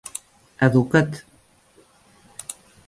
Educa't. 0.67 1.21